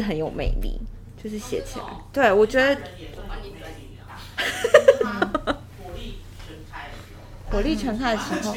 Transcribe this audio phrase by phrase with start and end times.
[0.00, 0.80] 字很有魅力，
[1.22, 1.84] 就是写起来。
[2.12, 2.80] 对，我觉得
[7.50, 8.54] 火力全开的时候，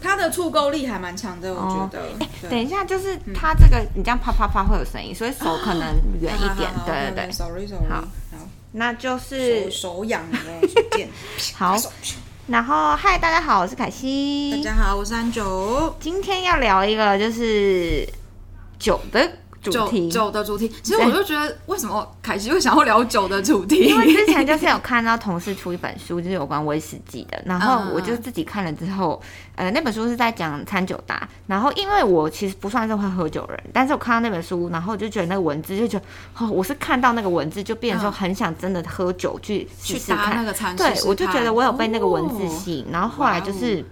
[0.00, 2.00] 它的触够力还蛮强的，我觉得。
[2.20, 6.72] 哎等一下，就是它这个你这样啪啪啪会有声音，所以手可能远一点。
[6.72, 10.38] 好好好对对对，，sorry sorry，好好，那就是手痒的
[10.68, 11.08] 手贱。
[11.54, 11.76] 好。
[12.48, 14.70] 然后，嗨，大家好，我是凯西大。
[14.70, 15.94] 家好，我是安九。
[16.00, 18.08] 今天要聊一个就是
[18.78, 20.10] 酒的主酒题。
[20.10, 23.76] 酒的主题，其实我就觉得，为什么凯西会想要聊酒的主题？
[23.76, 29.22] 因为之前就 是有看到同事出一本书，就是有关威士忌的，然后嗯我就自己看了之后，
[29.54, 36.04] 呃，那本书是在讲餐酒搭，然后因为我其实不算是会喝酒的人，但是我看到那本书，然后我就觉得那个文字就觉得，
[36.38, 43.84] 哦，我是看到那个文字就变成说嗯很想真的喝酒去试去搭那个餐对我就觉得我有被那个文字哦吸引，然后后来就是。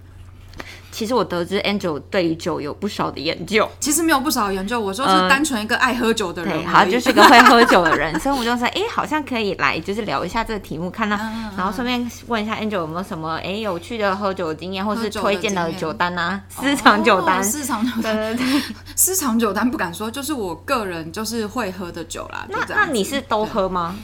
[0.93, 5.23] 其实我得知 Angel 对于酒有不少的研究，其实没有不少研究，我说嗯。
[5.23, 17.39] 是单纯一个爱喝酒的人好，就是个会喝酒的人， 所以我就说，哎、好像可以来，就是聊一下这个题目，看到，嗯嗯然后顺便问一下 Angel 有没有什么哎、有趣的喝酒的经验，或是推荐的酒单啊，私藏酒单。
[17.39, 18.63] 哦私藏酒对单，对对，
[18.97, 22.47] 私藏酒单不敢说，就是我个人就是会喝的酒啦。
[22.49, 23.95] 那那你是都喝吗？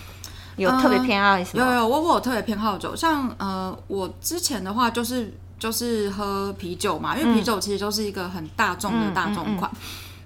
[0.56, 1.64] 有特别偏爱什么？
[1.64, 9.70] 有有，我我有特别偏好酒，像呃，我之前的话就是就是喝啤酒嘛，因为啤酒其实就是一个很大众的大众款。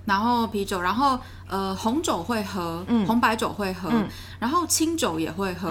[0.04, 3.90] 然后啤酒，然后呃红酒会喝，红白酒会喝，
[4.38, 5.70] 然后清酒也会喝，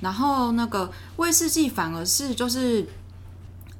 [0.00, 2.86] 然后那个威士忌反而是就是。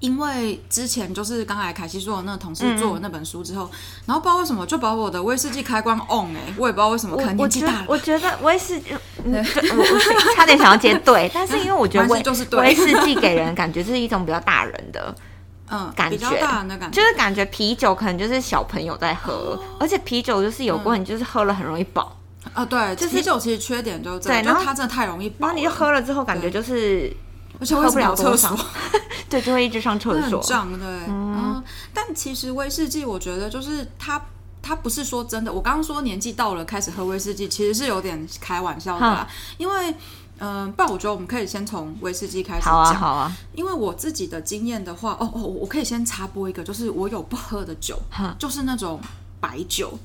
[0.00, 3.68] 因为之前就是刚才凯西说的那个同事做了那本书之后，
[4.06, 7.84] 然后不知道为什么就把我的威士忌开关 on 哎、我也不知道为什么，可能年纪大了。
[7.88, 8.90] 我觉得威士忌，
[10.36, 12.60] 差点想要接对， 但是因为我觉得威就是对。
[12.60, 15.14] 威士忌给人感觉是一种比较大人的，
[15.70, 22.16] 嗯，感比较觉大人的感觉，就是感觉啤酒可能就是小朋友在喝，而且啤酒就是有过你就是喝了很容易饱，
[22.54, 27.12] 啊，对，就是啤酒其实缺点就是对然后它真的太容易饱了，然后你就喝了之后感觉就是
[27.60, 28.58] 而且为喝不了厕所？
[29.30, 30.40] 对，就会一直上厕所。
[30.40, 31.62] 很胀，对，嗯。
[31.92, 34.20] 但其实威士忌，我觉得就是它。
[34.60, 39.26] 它不是说真的，我刚刚说年纪到了开始喝威士忌，其实是有点开玩笑的啦。
[39.56, 39.94] 因为，
[40.40, 42.74] 嗯、不然我觉得我们可以先从威士忌开始讲。
[42.74, 47.98] 好啊，好啊，因为我自己的经验的话，哦哦，我可以先插播一个，就是我有不喝的酒，
[48.38, 49.00] 就是那种
[49.40, 49.98] 白酒，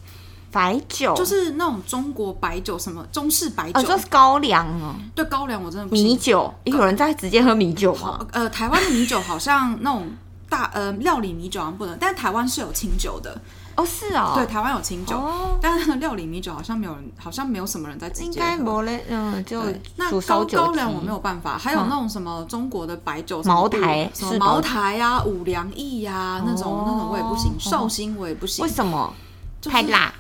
[0.53, 1.14] 白酒。
[1.16, 8.25] 就是那种中国白酒，什么中式白酒，哦，就是高粱哦，对高粱我真的不行米酒，诶有人在直接喝米酒吗？
[8.31, 10.08] 呃，台湾的米酒好像那种
[10.47, 13.41] 大呃料理米酒好像不能，但是台湾是有清酒的，
[13.75, 18.46] 哦，是哦，对，台湾有清酒，哦，但是料理米酒好像没有人，好像没有什么人在直应接喝。
[18.46, 27.58] 该没嘞，嗯，就对，那高高粱我没有办法，还有那种什么中国的白酒，茅台什么茅台呀、五粮液呀那种那种我也不行，哦。
[27.59, 28.64] 绍兴我也不行。
[28.64, 29.12] 为，什么？
[29.59, 30.12] 就是太辣？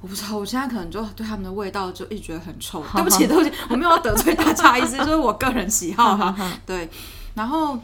[0.00, 2.82] 我不知道，我现在可能就对他们的味道就一直觉得很臭。
[2.94, 6.34] 对不起，对不起，我没有要得罪大家，意思就是我个人喜好哈。
[6.64, 6.88] 对，
[7.34, 7.78] 然后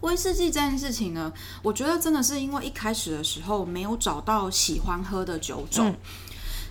[0.00, 1.32] 威士忌这件事情呢，
[1.62, 5.88] 我觉得真的是因为一开始的时候没有找到喜欢喝的酒种。
[5.88, 5.96] 嗯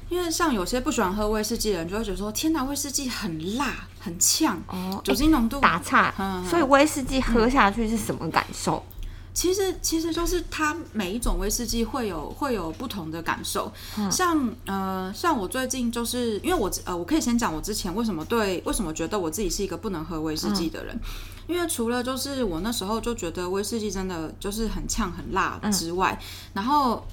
[0.10, 8.84] 因为像有些不喜欢喝威士忌的人，就会觉得说：“天哪，威士忌很辣、很呛，哦，酒精浓度打岔嗯，所以威士忌喝下去是什么感受？
[9.34, 14.12] 其实其实就是它每一种威士忌会有会有不同的感受，嗯。
[14.12, 20.98] 像呃像我最近就是因为我呃我可以先讲我之前为什么对为什么觉得我自己是一个不能喝威士忌的人，
[21.48, 26.20] 因为除了就是我那时候就觉得威士忌真的就是很呛很辣嗯之外，
[26.54, 27.04] 然后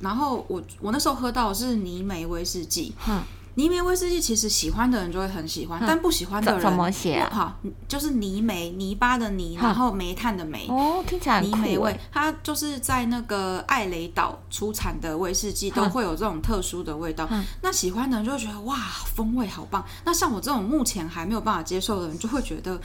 [0.00, 3.20] 然后我我那时候喝到的是泥梅威士忌，嗯
[3.58, 10.68] 泥煤威士忌其实喜欢的人就会很喜欢，但不喜欢的人怎怎么写啊好，就是泥煤泥巴的泥，然后煤炭的煤。
[10.68, 17.28] 哦，听起来很泥煤味欸，它就是在那个艾雷岛出产的威士忌都会有这种特殊的味道。
[17.60, 18.76] 那喜欢的人就会觉得哇，
[19.12, 19.84] 风味好棒。
[20.04, 22.80] 那像我这种目前还没有办法接受的人，就会觉得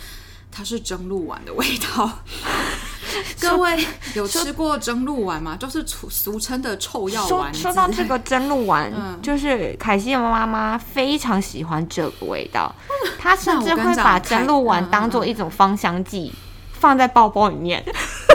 [0.51, 2.09] 它是蒸鹿丸的味道。
[3.39, 5.55] 各位 有吃过蒸鹿丸吗？
[5.59, 7.59] 就是俗俗称的臭药说丸子。
[7.59, 12.73] 说到这个蒸鹿丸，嗯就是凯西的妈妈非常喜欢这个味道，
[13.19, 16.33] 她甚至会把蒸鹿丸当做一种芳香剂。
[16.73, 17.81] 放在包包里面，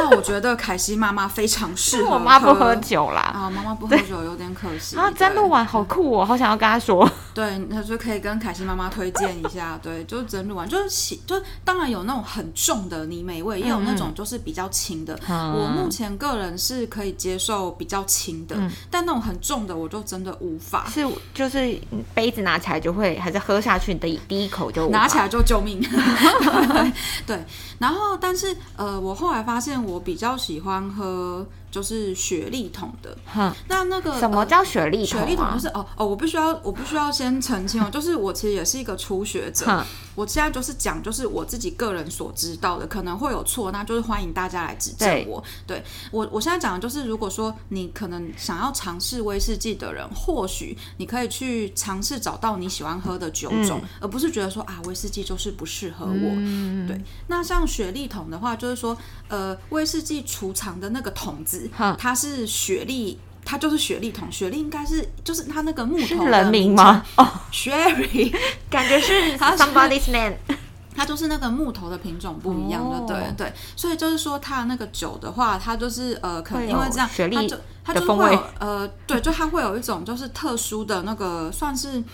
[0.09, 2.11] 那我觉得凯西妈妈非常适合。
[2.15, 3.21] 我妈不喝酒啦。
[3.35, 4.97] 啊，妈妈不喝酒有点可惜。
[4.97, 7.09] 啊，真鹿丸好酷哦，好想要跟她说。
[7.35, 9.79] 对，那就可以跟凯西妈妈推荐一下。
[9.83, 15.19] 对，就是真鹿丸，就是喜，就当然有那种很重的泥煤味，也有那种就是比较轻的。
[15.29, 18.57] 嗯我目前个人是可以接受比较轻的，
[18.91, 20.87] 但那种很重的我就真的无法。
[20.89, 21.79] 是，就是
[22.15, 25.81] 杯子拿起来就会，还是喝下去的第一口就拿起来就救命，
[27.27, 27.39] 对。
[27.79, 33.17] 然后，但是呃，我后来发现我比较喜欢喝就是雪莉桶的。
[33.26, 39.85] 哼，那那个什么呃叫雪莉桶雪莉桶就是哦哦，我必须要我必须要先澄清哦，就是我其实也是一个初学者，
[40.15, 45.43] 我现在就是讲就是我自己个人所知道的，可能会有错，那就是欢迎大家来指正我。
[45.67, 45.82] 对。
[46.11, 53.88] 我我现在讲的就是，如果说你可能想要尝试威士忌的人，或许你可以去尝试找到你喜欢喝的酒种，嗯。
[54.00, 56.88] 而不是觉得说啊威士忌就是不适合我。
[56.88, 58.97] 对，那像雪莉桶的话，就是说
[59.29, 63.19] 呃威士忌储藏的那个桶子哼，它是雪莉。
[63.50, 67.03] 它就是雪莉桶，雪莉应该是就是它那个木是头的人名名吗？
[67.17, 68.31] 哦，称？Sherry，
[68.69, 70.35] 感觉是它 somebody's name。
[70.94, 82.05] 它就是那个木头的品种不一样的，哦对对，所以就是说它的那个酒的话，它就是呃，可能因为这样，雪莉它就它就会有呃，对，就它会有一种就是特殊的那个算是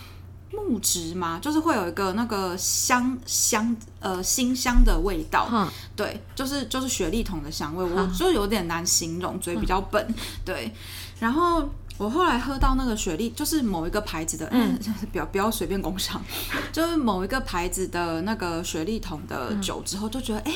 [0.55, 10.07] 木质吗，就是会有一个那个香香呃新香的味道，哼，对，就是就是雪莉桶的香味，我就有点难形容，嘴比较笨，
[10.43, 10.71] 对，
[11.19, 11.67] 然后。
[11.97, 14.77] 我后来喝到那个雪莉，就是某一个牌子的，嗯，
[15.13, 16.21] 不要不要随便工商，
[16.73, 20.51] 就是某一个牌子的那个雪莉桶的酒之后，就觉得，哎、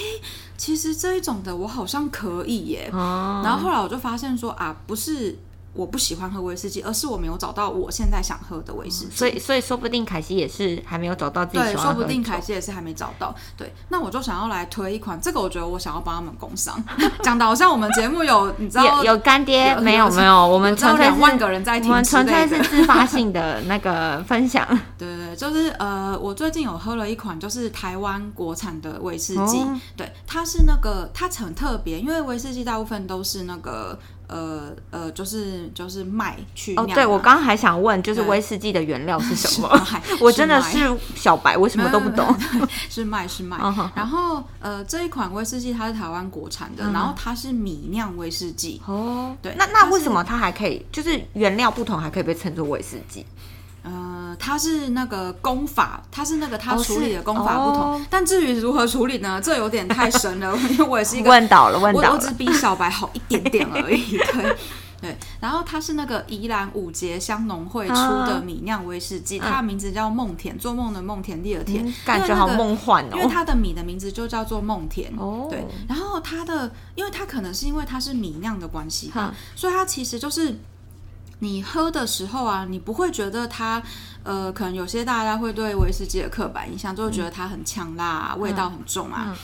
[0.57, 2.89] 其实这一种的我好像可以耶。
[2.91, 5.39] 哦，然后后来我就发现说，啊，不是
[5.79, 9.15] 我不喜欢喝威士忌，而是我没有找到我现在想喝的威士忌。
[9.15, 13.33] 所以所以说不定凯西也是还没有找到自己对，喜欢说不定凯西也是还没找到。
[13.57, 16.81] 对，那我就想要来推一款，这个我觉得我想要帮他们工商，
[17.23, 22.69] 讲的好像我们节目有，你知道有有干爹有没有有没有，我们有知道纯粹两万个人在我们听之纯粹是。
[22.69, 24.63] 自发性的那个分享。
[24.95, 33.97] 对对对，就是呃，我最近有喝了一款就是台湾国产的威士忌，哦对，它是那个它很特别，因为威士忌大部分都是那个
[34.29, 39.69] 呃呃，就是就是麦去哦，对，我刚刚还想问，就是威士忌的原料是什么？
[40.21, 40.77] 我真的是
[41.15, 42.33] 小白，我什么都不懂。
[42.89, 43.57] 是麦是麦。
[43.59, 48.79] 嗯哼然后呃，这一款威士忌它是台湾国产的，然后它是米酿威士忌。
[48.85, 53.25] 哦，对那那为什么它还可以，就是原料不同，还可以被称作威士忌？
[54.29, 57.81] 呃，它是那个功法，它是那个它哦处理的功法不同。
[57.81, 62.15] 哦但至于如何处理呢，这有点太神了，因为我也是一个 问倒了，问我倒了。
[62.15, 64.17] 我只比小白好一点点而已。
[64.17, 64.55] 对
[65.01, 73.29] 对，然后它是那个宜兰五节香农会出的米酿威士忌，它的名字叫梦田，做梦的梦田地的田，嗯感觉好梦幻因为哦。
[73.31, 75.09] 它的米的名字就叫做梦田。
[75.17, 80.59] 哦对，然后它的，因为它可能是因为它是米酿的关系吧哼，所以它其实就是
[81.39, 83.81] 你喝的时候啊，你不会觉得它，
[84.23, 89.25] 呃，可能有些大家会对威士忌的刻板印象，就会觉得它很呛辣、啊，味道很重啊。
[89.29, 89.35] 嗯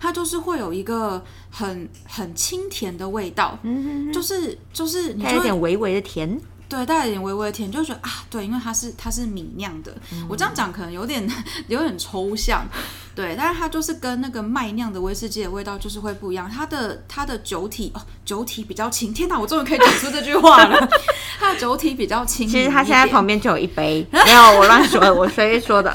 [0.00, 1.20] 它就是会有一个
[1.50, 6.40] 很很清甜的味道，嗯，就是就是你它就会有点微微的甜。
[6.68, 9.94] 对，带了一点微微的甜，就觉得啊，对，因为它是它是米酿的，
[10.28, 11.26] 我这样讲可能有点
[11.68, 12.66] 有点抽象，
[13.14, 20.88] 对，但是它就是跟那个麦酿的威士忌的味道就是会不一样，它的它的酒体哦，酒体比较轻，天哪，我终于可以讲出这句话了，
[21.40, 25.90] 它的酒体比较轻，其实它现在旁边就有一杯，没有我乱说的，我随意说的。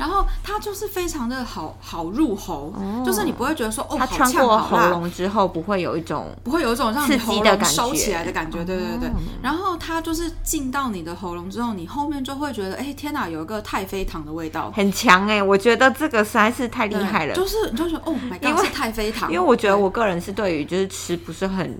[0.00, 2.72] 然后它就是非常的好好入喉，
[3.04, 9.08] 就是你不会觉得说哦，它穿过喉，咙之后，不会有一种不会有一种让你喉咙收起来的感觉，对对对。
[9.10, 9.12] 哦。
[9.42, 17.34] 然后它就是进到你的喉咙之后，你后面就会觉得，哎，天哪，有一个太妃糖的味道，很强哎、我觉得这个实在是太厉害了。
[17.34, 21.78] 就是你就觉得哦，My 因 God，为是太妃糖，因为我觉得我个人是对于就是吃不是很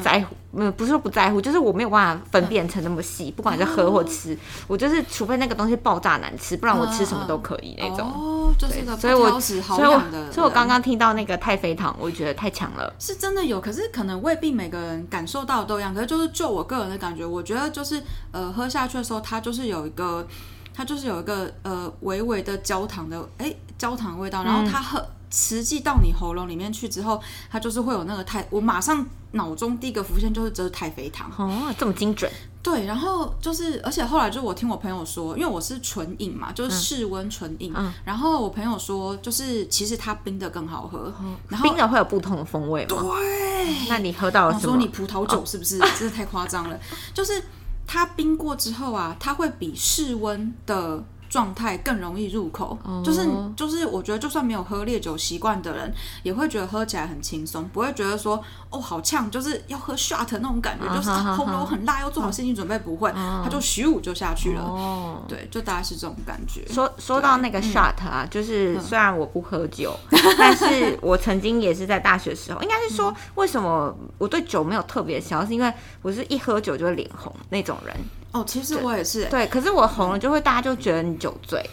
[0.00, 8.08] 在乎，嗯，不是说不在乎，就是我没有办法分辨成那么细，不管是喝或吃，我就是除非那个东西爆炸难吃，不然我吃什么都可以那种。
[8.08, 12.90] 哦，就是一个所以我所以我所以我刚刚听到那个太妃糖，我觉得太强了。
[12.98, 15.92] 是真的有，可是可能未必每个人感受到的都一样。
[15.94, 20.26] 可是就是就我个人的感觉，我觉得就是呃喝下去的时候，它就是有一个，
[20.72, 25.04] 它就是有一个呃微微的焦糖的哎焦糖味道，然后它喝。
[25.32, 27.20] 实际到你喉咙里面去之后，
[27.50, 32.30] 它就是会有那个太，我马上脑中第一个浮现就是这是太妃糖，哦，这么精准，
[32.62, 41.10] 对，然后就是，而且后来就我听我朋友说，因为我是纯饮嘛，就是室温纯饮，嗯然后我朋友说，就是其实它冰的更好喝，
[41.48, 42.96] 然后冰的会有不同的风味吗？
[43.00, 44.88] 对，那你喝到了什么我说你？
[44.88, 45.78] 葡萄酒是不是？
[45.98, 46.78] 真的太夸张了，
[47.14, 47.42] 就是
[47.86, 51.02] 它冰过之后啊，它会比室温的。
[51.32, 55.90] 状态更容易入口，就是就是，我觉得就算没有喝烈酒习惯的人，
[56.22, 64.60] 也会觉得喝起来很轻松，不会觉得说哦好呛，就是要喝 shot 那种感觉，就是喉咙很辣，要做好心理准备，不会，他就咻就下去了。
[64.60, 66.70] 哦，对，就大概是这种感觉。
[66.70, 67.62] 说说到那个嗯。
[67.62, 69.98] shot 啊，就是虽然我不喝酒，
[70.36, 72.96] 但是我曾经也是在大学时候，应该是嗯。
[72.96, 75.72] 说为什么我对酒没有特别喜好，是因为
[76.02, 77.96] 我是一喝酒就会脸红那种人。
[78.32, 81.64] 哦，其实我也是，对，可是我红了就会大家就觉得你酒醉，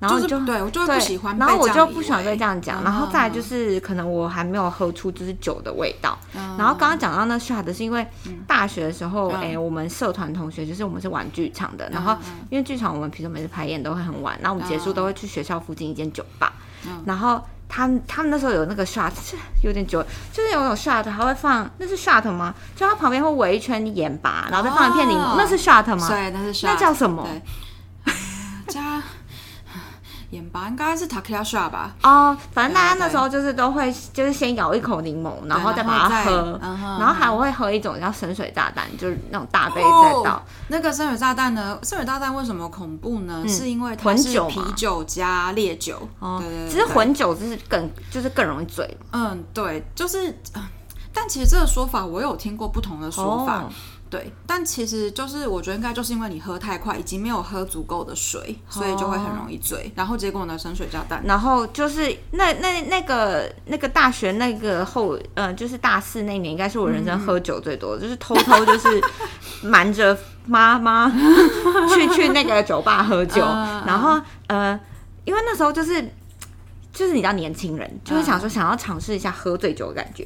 [0.00, 6.18] 然后就就是对我就会对不喜欢然后我就不喜欢被这样讲，嗯然后再来就嗯是可能我还没有喝出就是酒的味道。
[6.34, 6.56] 嗯。
[6.58, 8.06] 然后刚刚讲到那 shot 是因为
[8.46, 9.40] 大学的时候，嗯。
[9.40, 12.16] 哎、我们社团同学就是我们是玩剧场的，然后
[12.50, 14.94] 因为剧场我们平时每次排演都会很晚，然后我们结束嗯。
[14.94, 16.52] 都会去学校附近一间酒吧，
[16.86, 17.02] 嗯。
[17.06, 17.40] 然后。
[17.70, 19.12] 他们他们那时候有那个 shot，
[19.62, 20.02] 有点久，
[20.32, 22.54] 就是有那种 shot，还会放，那是 shot 吗？
[22.74, 26.08] 就它旁边会围一圈盐巴，然后再放一片柠檬，哦那是 shot 吗？
[26.08, 27.28] 对，那是 shot 那叫什么
[30.30, 31.94] 盐巴应该是 Takaya shot 吧？
[32.02, 40.42] 哦，反正大家对那时候就是都会，就是先咬一口柠檬，然后再把它喝，然后还会喝一种叫深水炸弹，就是那种大杯哦再倒。
[40.68, 41.78] 那个深水炸弹呢？
[41.82, 43.42] 深水炸弹为什么恐怖呢？
[43.48, 46.06] 是因为它是啤酒加烈酒。
[46.18, 48.98] 哦其实对混酒就是更就是更容易醉。
[49.12, 50.68] 嗯，对，就是，呃
[51.10, 53.64] 但其实这个说法我有听过不同的说法。
[54.08, 59.92] 哦对，但其实就是我觉得应该就是因为你喝太快，以及没有喝足够的水，所以就会很容易醉。
[59.94, 61.22] 然后结果呢，深水炸弹。
[61.24, 69.00] 然后就是那那那个那个大学那个后呃，就是大四那年，应该是我人生喝酒最多的，就是偷偷就是
[69.62, 71.10] 瞒着妈妈
[71.94, 74.78] 去去那个酒吧喝酒， 嗯然后呃，
[75.24, 76.12] 因为那时候就是。
[76.92, 80.24] 就是你知道年轻人就会想说想要尝试一下喝醉酒的感觉，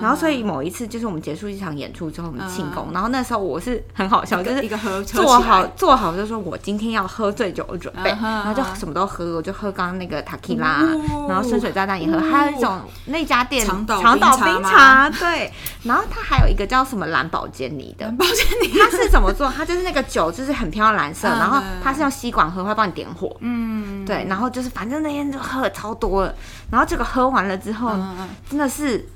[0.00, 15.52] 然后所以某一次就是我们结束一场演出之后，我们庆功，然后那时候我是很好笑，就是一个喝做好做好，就是说我今天要喝醉酒的准备，然后就什么都喝，我就喝刚刚那个塔 q 拉，哦然后深水炸弹也喝，还有一种那家店长岛冰茶，对，
[15.84, 18.78] 然后它还有一个叫什么蓝宝坚尼的，宝坚尼。
[18.78, 19.48] 它是怎么做？
[19.48, 21.38] 它就是那个酒就是很漂亮蓝色，嗯。
[21.38, 26.34] 然后它是用吸管喝，会帮你点火，嗯，对，然后就是反正那天就喝了超多了，
[26.70, 29.06] 然后这个喝完了之后，嗯嗯，真的是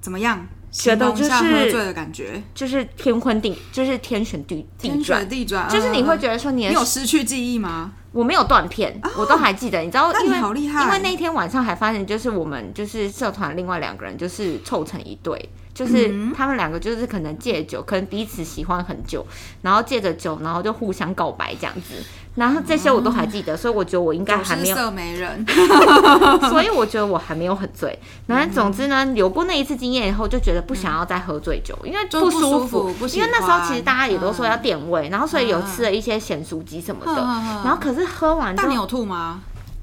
[0.00, 0.46] 怎么样？
[0.72, 5.28] 觉得就是喝醉的感觉，就是天昏地，就是天旋地地转。
[5.28, 7.92] 地转，就是你会觉得说你有失去记忆吗？
[8.10, 10.82] 我没有断片，我都还记得，你知道，因为好厉害。
[10.82, 19.26] 因为那天晚上还发现，就是我们就是社团另外两个人就是凑成一对，就是嗯他们两个就是可能借酒，可能彼此喜欢很久，
[19.62, 21.96] 然后借着酒，然后就互相告白这样子，
[22.36, 25.44] 然后这些我都还记得，所以我觉得我应该还没有，色媒人，
[26.48, 27.98] 所以我觉得我还没有很醉。
[28.26, 37.20] 然后总之呢，有过那一次经验以后，就觉得不想要再喝醉酒，因为不不舒舒服因为那时候其实大家也都说要嗯垫胃，然后所以有吃了一些咸酥鸡什么的，
[37.64, 39.40] 然后可是喝完之后但你有吐吗？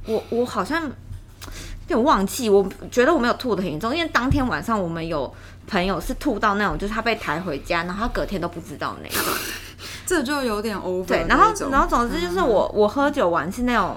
[0.07, 0.89] 我我好像有
[1.87, 5.31] 点忘记，我觉得我没有吐的很严重，因为当天晚上我们有
[5.71, 9.19] 朋友是吐到那种，就是他被抬回家，然后他隔天都不知道那种。
[10.05, 13.95] 这就有点 over 对，然后然后总之就是我、我喝酒完是那种，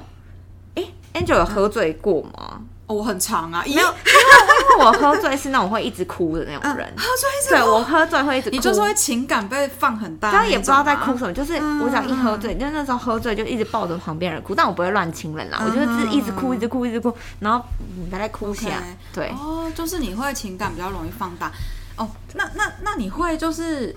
[0.76, 0.82] 哎、
[1.14, 2.60] a n g e l 有喝醉过吗？
[2.86, 6.86] 哦我很长啊，没没有，因为因为我喝醉是那种会一直哭的那种人。
[6.96, 17.64] 喝醉是对我喝醉会一直哭，你就是会情感被放很大，刚刚也不知道在哭什么，就是嗯我只要一喝醉，就那时候喝醉就一直抱着旁边人哭，但我不会乱亲人啦，我就是一直哭，一直哭，一直哭，然后
[17.96, 19.28] 嗯大概哭起来对。
[19.30, 21.50] 哦，就是你会情感比较容易放大。
[21.96, 23.94] 哦，那那那你会就是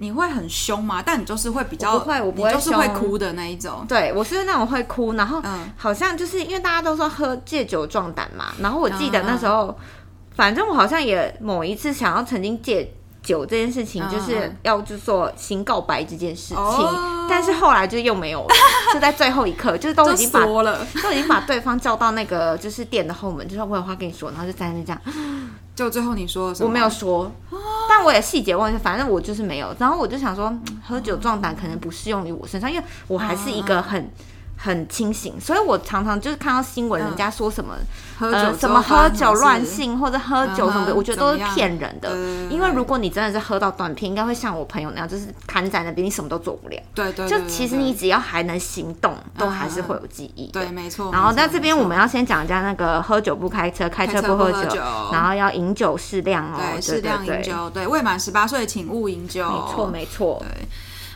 [0.00, 1.02] 你会很凶吗？
[1.04, 3.84] 但你就是会比较，我不会我不会你就是会哭的那一种。
[3.86, 9.76] 对，我是那种会哭，然后嗯好像就是因为大家都说喝借酒壮胆嘛，然后我记得嗯那时候，
[10.34, 12.90] 反正我好像也某一次想要曾经借
[13.22, 14.56] 酒这件事情，嗯就是嗯。
[14.62, 17.26] 要就做新告白这件事情，哦。
[17.28, 18.54] 但是后来就又没有了，
[18.92, 25.00] 就在最后一刻，就是都已经把了，都已经把对方叫到那个就是店的后门，就说我有话跟你说，然后就在那边这样，
[25.80, 26.54] 就最后你说？
[26.60, 27.32] 我没有说，
[27.88, 29.74] 但我也细节问一下，反正我就是没有。
[29.78, 30.52] 然后我就想说，
[30.86, 34.10] 喝酒壮胆可能不适用于我身上，因为我还是一个很。
[34.62, 37.74] 很清醒，所以我常常就是看到新闻，人家说什么、
[38.18, 42.10] 喝酒呃什么喝酒乱性或者喝酒什么的，嗯我觉得都是骗人的。
[42.10, 46.76] 对对对因为如果你真的是喝到断片，应该会像我朋友那样，就是瘫在那边，你什么都做不了。
[46.94, 50.60] 对对，就其实你只要还能行动，都还是嗯会有记忆的。
[50.60, 51.10] 对，没错。
[51.10, 54.78] 然后在这边我们要先讲一下那个喝酒不开车，开车不喝酒，
[55.10, 59.48] 然后要饮酒适量哦，对适量饮对酒，对未满十八岁请勿饮酒。
[59.48, 60.36] 没错没错。
[60.40, 60.68] 对，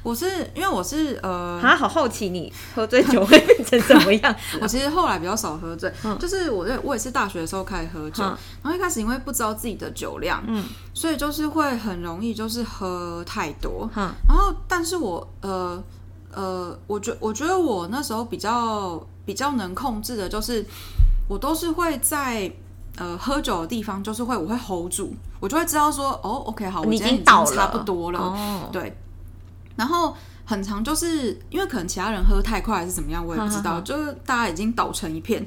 [0.05, 4.33] 我是因为我是呃，啊，好好奇你喝醉酒会变成怎么样？
[4.33, 8.37] 子 我其实后来比较少喝醉，就是我我也是大学的时候开始喝酒，嗯。
[8.63, 14.13] 然后一开始因为不知道自己的酒量，嗯，所以就是会很容易就是喝太多，嗯。
[14.29, 15.83] 然后但是我呃
[16.33, 20.65] 呃，我觉我觉得我那时候比较比较能控制的就是
[21.27, 22.53] 我都是会在。
[22.97, 28.97] 呃，喝酒的地方就是会，我会 hold 住，我就会知道说，哦，OK，好，我你已经倒差不多了，哦，对，
[29.77, 35.45] 然后很长，就是因为可能其他人喝太快还是怎么样，我也不知道，就是大家已经倒成一片，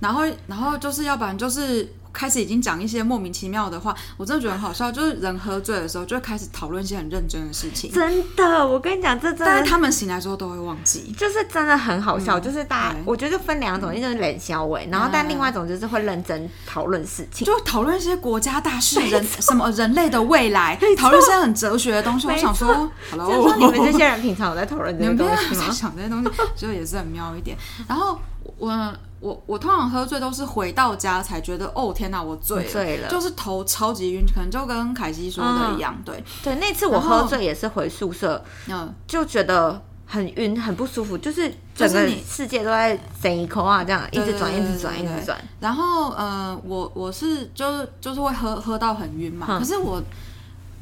[0.00, 1.86] 然后然后就是要不然就是
[2.18, 4.90] 开始已经讲一些莫名其妙的话，我真的觉得很好笑。
[4.90, 11.14] 就是人喝醉的时候，就会开始讨论一些很认真的事情，真的，我跟你讲，这真的但是他们醒来之后都会忘记。
[11.16, 17.46] 就是真的很好笑，就是大家，我觉得分两种，一种是冷笑味，然后但另外一种就是会认真讨论事情。
[17.46, 22.26] 就讨论一些国家大事、人 什么人类的未来，讨论一些很哲学的东西。
[22.26, 25.70] 我想说就是，Hello，说你们这些人平常有在讨论这些东西吗？
[25.70, 27.56] 想这些东西， 就也是很妙一点。
[27.86, 28.18] 然后
[28.56, 33.08] 我我我通常喝醉都是回到家才觉得，哦天哪，我醉了，醉了。
[33.08, 45.36] 就是头超级晕，可能就跟凯西说的一样，对，对，那次我喝醉也是回宿舍，嗯，就觉得很晕，很不舒服，就是整个世界都在整一口啊，这样一直转，一直转，一直转。
[45.60, 50.02] 然后呃，我我是就是就是会喝喝到很晕嘛，嗯可是我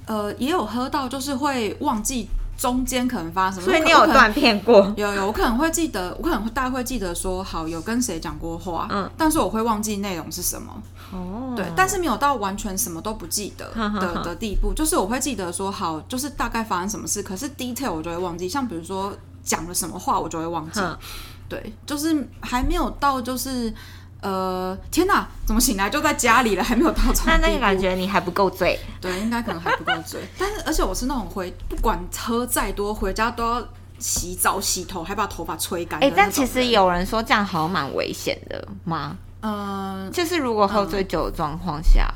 [0.06, 4.92] 呃也有喝到就是会忘记中间可能发生什么，所以你有断片过？
[4.96, 10.82] 有有，我可能会记得，我可能会大概会记得说，好有跟谁讲过话，嗯，但是我会忘记内容是什么，
[11.12, 13.70] 哦，对，但是没有到完全什么都不记得
[14.00, 19.12] 的的地步，就是我会记得说，好，就是大概发生什么事，可是 detail 我就会忘记，像比如说
[19.44, 20.96] 讲了什么话，我就会忘记，哼
[21.48, 23.72] 对，就是还没有到就是。
[24.26, 30.20] 呃，天哪，怎么醒来就在家里了，还没有到床那那个感觉你还不够醉，对，应该可能还不够醉。
[30.36, 33.64] 但是，而且我是那种回不管喝再多，回家都要
[34.00, 36.00] 洗澡、洗头，还把头发吹干。
[36.16, 39.16] 但其实有人说这样好像蛮危险的吗？
[39.42, 42.12] 嗯、就是如果喝醉酒的状况下，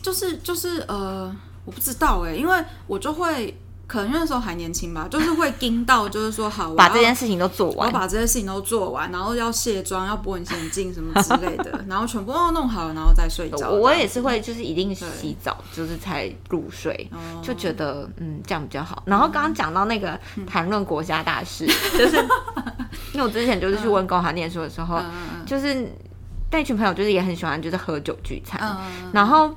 [0.00, 3.52] 就是就是呃，我不知道哎、因为我就会
[3.86, 13.70] 可能那时候还年轻吧， 就是会盯到，就是说好，我把这件事情都做完，我要把这些事情都做完，然后要卸妆、要拨隐形镜什么之类的， 然后全部都弄好了，然后再睡觉。
[13.70, 19.02] 我我也是会，就是一定洗澡，就是才入睡，哦就觉得嗯这样比较好。
[19.06, 21.66] 然后刚刚讲到那个谈论国家大事，
[21.96, 22.16] 就是
[23.12, 25.00] 因为我之前就是去温哥华念书的时候，
[25.46, 25.88] 就是
[26.50, 28.76] 那群朋友就是也很喜欢就是喝酒聚餐，
[29.12, 29.50] 然后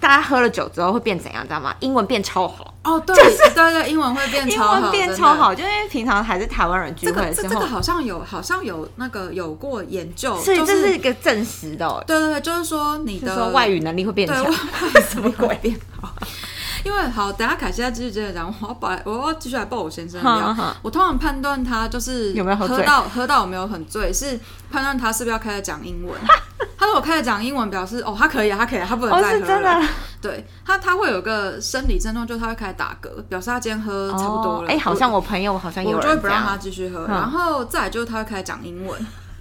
[0.00, 1.74] 大家喝了酒之后会变怎样，知道吗？
[1.80, 14.52] 英文变超好，哦，对对对，英文会变英超好，文变超好，就因为平常还是台湾人聚这会的时候个这这个，好像有好像有那个有过研究，所以这是一个证实的哦，对对对，就是说你的说外语能力会变对强外。
[15.08, 16.10] 什么鬼变好？
[16.82, 20.18] 因为好，等下凯西再继续接着讲，我要把我要继续来报我先生。
[20.80, 26.18] 我通常判断他就是有没有喝到喝到有没有很醉，是判断他是不是要开始讲英文。
[26.78, 29.40] 他说我开始讲英文，表示哦他可以啊，他可以啊，他不能哦，再喝了。
[29.40, 29.88] 是真的，
[30.22, 34.70] 对他他会有个生理症状，就是他会开始打嗝，表示他今天喝差不多了。
[34.70, 38.98] 哎、好像我朋友好像有我就会不让他继续喝，嗯然后再来就是他会开始讲英文，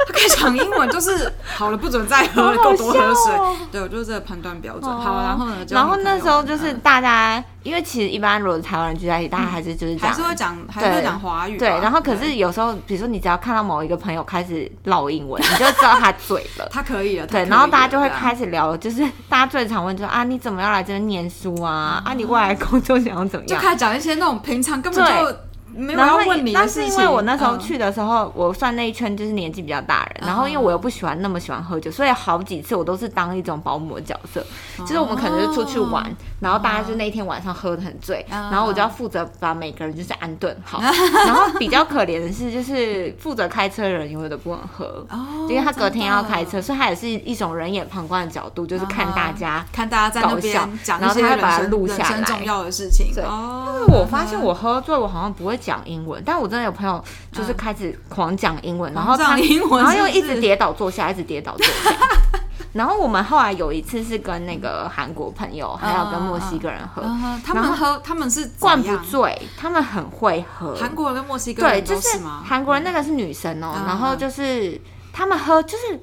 [0.07, 3.33] 他 开始讲英文就是好了，不准再喝够多喝水。
[3.71, 4.89] 对，我就是这个判断标准。
[4.89, 5.55] 哦好，然后呢？
[5.69, 11.57] 然后那时候就是嗯大家，因为其实一般如果台湾人聚在一起，大家还是就是讲还是会讲，还是会讲华语。
[11.57, 16.67] 对，然后可是有时候，比如说你只要看到某一个朋友开始唠英文， 你就知道他嘴了。
[16.71, 22.01] 他可以了，对，然后大家就会开始聊，就是大家最常问就是啊，你怎么要来这边念书啊？
[22.05, 23.59] 啊，你未来工作想要怎么样？
[23.59, 25.37] 就开始讲一些那种平常根本就
[25.75, 26.91] 没有要问你的但事情。
[26.91, 34.45] 是因为我那时候嗯去的时候，我算那一圈就是年纪比较大人，然后因为我又不喜欢那么喜欢喝酒，所以好几次我都是当一种保姆的角色，
[34.79, 36.05] 就是我们可能是出去玩，
[36.39, 45.05] 然后大家就那一天晚上喝得很醉，嗯然后我就要负责把每个人就是安顿好，然后比较可怜的是，就是负责开车的人永远都不能喝。
[45.09, 49.65] 哦，因为他隔天要开车，所以他也是一种人眼旁观的角度，就是看大家。
[49.71, 53.13] 看大家在那搞笑边讲然后一些人他会把它生录下来重要的事情。
[53.13, 61.97] 对哦，因为我发现我喝醉，我好像不会讲英文，但我真的有朋友就是开始狂讲英文，然后他然后又一直跌倒坐下，一直跌倒坐下。
[62.73, 70.75] 然后我们后来有一次是跟那个韩国朋友，还有跟墨西哥人喝，嗯他们喝他们是灌不醉，他们很会喝。
[70.75, 72.19] 韩国人跟墨西哥人对，就是？
[72.45, 74.79] 韩国人那个是女生哦，嗯然后就是
[75.11, 75.99] 他们喝就是。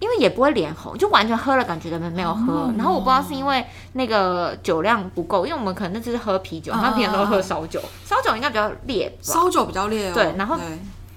[0.00, 2.52] 因为也不会脸红，就完全喝了，感觉他们没有喝。
[2.52, 9.16] 哦然后我不知道是因为那个酒量不够，因为我们可能那次是喝啤酒，嗯他们平常都喝烧酒，烧酒应该比较烈吧。
[9.20, 10.14] 烧酒比较烈哦。
[10.14, 10.64] 对然后对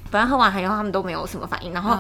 [0.09, 1.97] 反正喝完以后他们都没有什么反应，然后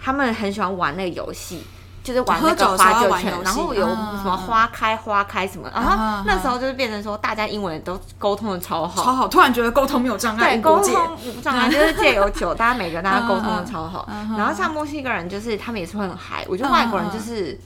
[0.00, 1.62] 他们很喜欢玩那个游戏，
[2.02, 5.86] 就是玩那个花酒拳，要玩游戏然后有嗯什么花开花开什么，然嗯
[6.18, 10.62] 后那时候就是变成说大家英文都沟通的超好，超好，突然觉得沟通没有障碍，对。
[10.62, 14.08] 沟通无障碍， 就是借由酒，大家每个大家沟通的超好。
[14.36, 16.44] 然后像墨西哥人，就是他们也是会很嗨。
[16.48, 17.58] 我觉得外国人就是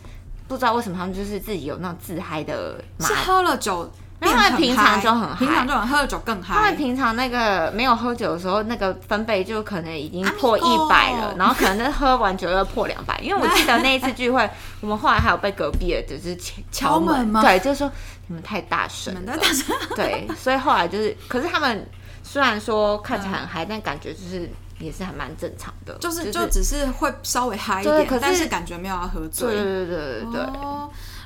[0.46, 3.90] 不知道为什么他们就是自己有那种自嗨的麻是喝了酒
[4.26, 5.36] 他们平常就很嗨。
[5.36, 6.54] 平常就很喝酒更嗨。
[6.54, 13.18] 他们平常那个没有喝酒的时候，那个分贝就可能已经破一百了，然后可能那喝完酒又破两百。
[13.22, 14.48] 因为我 记得那一次聚会，
[14.80, 17.26] 我们后来还有被隔壁的就是敲敲门。
[17.26, 17.40] 吗？
[17.40, 17.90] 对，就是说
[18.26, 19.38] 你们太大声了，
[19.94, 21.88] 对，所以后来就是，可是他们
[22.22, 29.48] 虽然说看起来很嗨，但感觉就是也是还蛮正常的，就是就只是会稍微嗨一点，可是但是感觉没有要喝醉。
[29.48, 30.46] 对对对对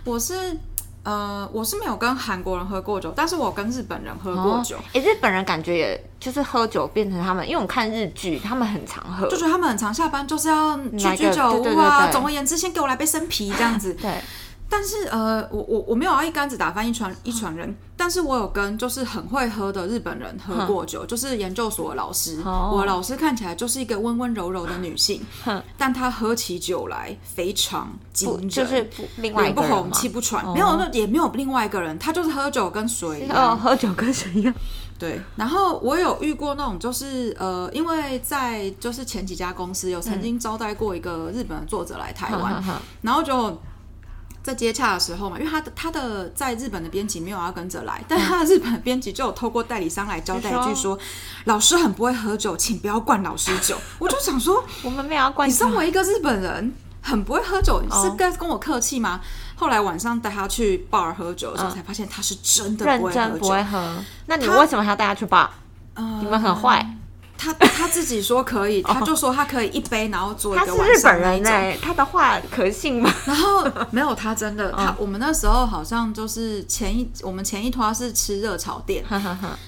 [0.05, 0.57] 我是
[1.03, 12.01] 呃，我是没有跟韩国人喝过酒，但是我跟日本人喝过酒，哎、日本人感觉也就是喝酒变成他们，因为我看日剧，他们很常喝，就觉得他们很常下班就是要去居酒屋啊。
[12.03, 13.95] 对对总而言之，先给我来杯生啤这样子。
[14.01, 14.23] 对，
[14.73, 22.41] 但是呃，我我我没有要一竿子打翻一船一船人，但是我有跟就是很会喝的日本人喝过酒，就是研究所的老师。
[22.45, 33.59] 哦我的老师看起来就是一个温温柔柔的女性，哼但她喝起酒来非常惊不人，就是不另外一脸不红气不喘，没有那也没有另外一个人，她就是喝酒跟水一哦，样。
[33.59, 34.55] 喝酒跟水一样？
[34.99, 42.63] 对，然后我有遇过那种，就是呃，因为在就是前几家公司有曾经招待过一个日本的作者来台湾，
[43.01, 43.59] 然后就
[44.42, 50.98] 在接洽的时候嘛，因为他的他的在日本的编辑没有要跟着来，但他的日本的编辑就有透过代理商来交代一句说，
[51.44, 53.76] 老师很不会喝酒，请不要灌老师酒。
[54.00, 56.72] 我就想说，我们没有要灌你身为一个日本人，
[57.03, 59.20] 很不会喝酒，你是跟跟我客气吗？
[59.57, 63.50] 后来晚上带他去 bar 喝酒的时候，才发现他是真的不会喝认真不酒。
[63.50, 65.53] 会喝，那你他为什么还要带他去吧？
[65.94, 66.96] 呃你们很坏。
[67.40, 71.50] 他他自己说可以， 他就说他可以一杯，然后做一他是个日本人上那一种。
[71.50, 73.11] 哎、他的话可信吗？
[73.24, 79.03] 然后没有他真的， 他我们那时候好像就是前一我们前一团是吃热炒店，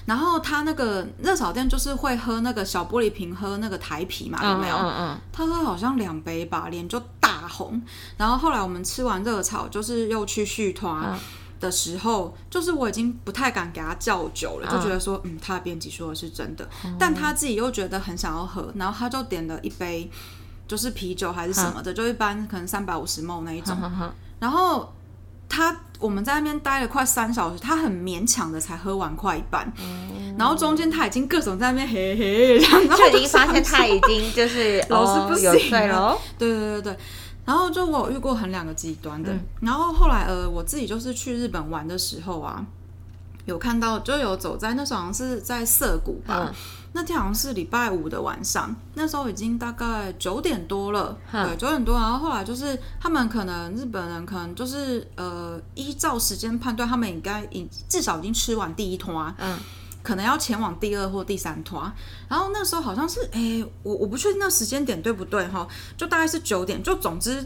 [0.05, 4.75] 然后他那个热炒店就是会喝那个小玻璃瓶喝那个台啤嘛，有没有？
[4.77, 7.81] 嗯嗯他喝好像两杯吧，脸就大红。
[8.17, 11.19] 然后后来我们吃完热炒，就是又去续团嗯
[11.63, 14.81] 的时候，就是我已经不太敢给他叫酒了，就嗯。
[14.83, 20.11] 觉得说，嗯，他的编辑说的是真的，但他自己又觉得很想要喝，然后他就点了一杯，
[20.67, 23.77] 就是啤酒还是什么的，就一般可能三百五十 ml 那一种，
[24.39, 24.93] 然后。
[25.55, 29.71] 他我们在那边待了快三小时，他很勉强的才喝完快一半，
[30.35, 36.97] 然后中间他已经各种在那边嘿嘿，然后就已经发现他已经就是老师不行了对对对对，
[37.45, 39.39] 然后就我有遇过很两个极端的，嗯。
[39.61, 42.65] 然后后来呃我自己就是去日本玩的时候啊，
[43.45, 46.53] 有看到就有走在那时候好像是在涩谷吧，嗯。
[46.95, 59.57] 那天好像是礼拜五的晚上，那时候已经大概九点多了，嗯对，九点多，然后后来就是他们可能日本人可能就是呃依照时间判断，他们应该已至少已经吃完第一团，嗯。
[60.03, 61.91] 可能要前往第二或第三团，
[62.29, 65.65] 然后那时候好像是，哎、我我不确定那时间点对不对哈，
[65.97, 67.43] 就大概是九点，就总之，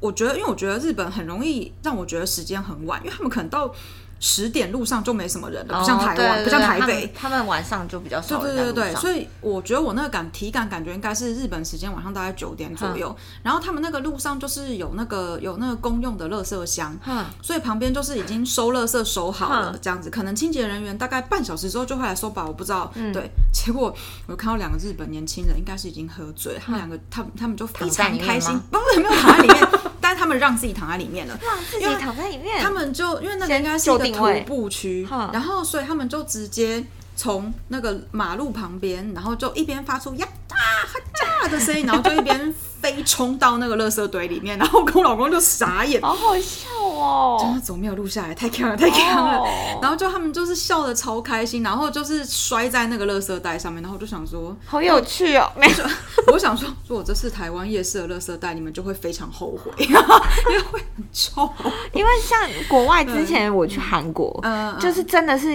[0.00, 3.72] 我觉得，因为我觉得日本很容易让我觉得时间很晚，因为他们可能到
[4.20, 7.02] 十点路上就没什么人了，不像台湾，不像台北。
[7.02, 22.90] 们，他们晚上就比较少对对对对，所以我觉得我那个感体感感觉应该是日本时间晚上大概九点左右，然后他们那个路上就是有那个有那个公用的垃圾箱，嗯所以旁边就是已经收垃圾收好了嗯这样子，可能清洁人员大概半小时之后就会来收吧，我不知道。
[22.94, 23.12] 嗯。
[23.12, 23.94] 对，结果
[24.26, 29.68] 我看到两个日本年轻人，应该是已经喝醉了，他们两个他们他们就非常开心吗，不是没有躺在里面，
[30.08, 31.38] 但是他们让自己躺在里面了。
[31.42, 36.82] 让自己躺在里面，他们就因为那个应该是一个徒步区，然后所以他们就直接
[37.14, 40.98] 从那个马路旁边，然后就一边发出呀哒哈
[41.42, 48.34] 哒的声音，然后就一边飞冲到那个垃圾堆里面，然后我跟我老公就傻眼，好好笑哦，真的，怎么没有录下来？
[48.34, 49.38] 太强了，太强了！
[49.38, 49.48] 哦
[49.80, 55.74] 然后就他们就是笑的超开心，然后就是摔在那个垃圾袋上面，然后我就想说，好有趣哦，没有。
[56.32, 61.48] 我想说，如果这是台湾夜市的垃圾袋，你们就会非常后悔， 因为会很臭。
[61.92, 62.38] 因为像
[62.68, 65.48] 国外之前我去韩国，嗯嗯就是真的是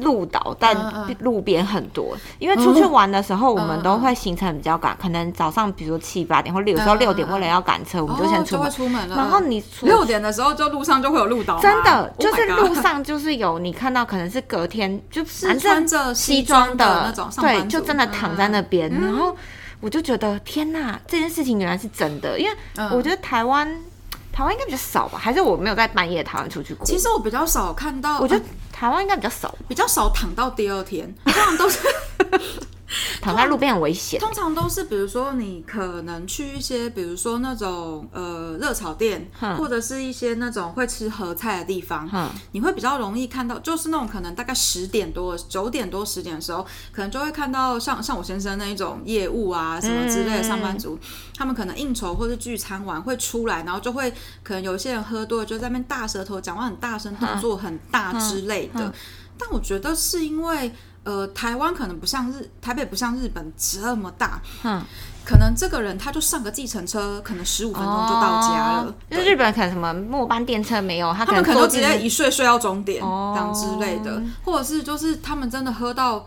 [0.00, 0.74] 路岛，但
[1.20, 2.16] 路边很多。
[2.38, 8.70] 因为出去玩的时候，我们嗯都会行程比较赶，可能早上比如说七八点，或者有时候嗯嗯六点，为了要赶车，我们就先出门。
[8.70, 9.16] 出门了。
[9.16, 18.66] 然后你六点的时候，就路上就会有路导吗，真的 Oh 就是路上就是有你看到，可能是隔天就是反穿正着西装的那种对，就真的躺在那嗯。
[18.68, 19.36] 边，然后
[19.80, 22.90] 我就觉得天哪，这件事情原来是真的，因为嗯。
[22.90, 23.68] 我觉得台湾
[24.32, 26.84] 台湾应该比较少吧，还是我没有在半夜台湾出去过。
[26.84, 31.78] 其实我比较少看到，我觉得呃台湾应该比较少，比较少躺到第二天，通常都是
[33.20, 34.20] 躺在路边很危险。
[34.20, 42.08] 通常都是，比如说你可能去一些，比如说那种呃热炒店，或者是一些那种会吃合菜的地方，
[42.52, 50.98] 你会比较容易看到，就是那种可能大概十点多、九点多、十点的时候，可能就会看到像像我先生那一种业务啊什么之类的上班族，
[51.36, 54.10] 他们可能应酬或是聚餐完会出来，然后就会
[54.42, 58.92] 可能有一些人喝多了就在那边大舌头讲话很大声，动作很大之类的。
[59.38, 60.72] 但我觉得是因为
[61.06, 64.82] 呃，台湾可能不像日台北不像日本这么大，嗯，
[65.24, 68.86] 可能这个人他就上个计程车，可能十五分钟就到家了。
[68.88, 76.26] 哦就是对日本可能什么末班电车没有，他他们可能就直接一睡睡到终点，哦这样之类的，或者是就是他们真的喝到。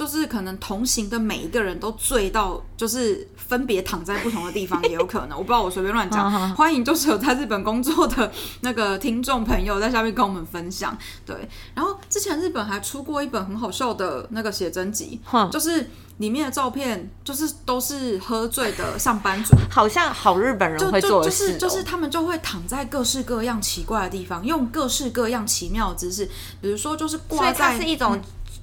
[0.00, 5.36] 就是可能同行的每一个人都醉到，就是分别躺在不同的地方也有可能。
[5.36, 6.32] 我不知道，我随便乱讲。
[6.56, 8.32] 欢迎就是有在日本工作的
[8.62, 10.96] 那个听众朋友在下面跟我们分享。
[11.26, 11.36] 对，
[11.74, 15.20] 然后之前日本还出过一本很好笑的那个写真集，
[15.52, 21.46] 就是里面的照片就是都是喝醉的上班族， 好像好日本人会做的事。
[21.46, 26.24] 就是就是他们就会躺在各式各样奇怪的地方，用各式各样奇妙的姿势，
[26.62, 28.18] 比如说就是挂在是一种。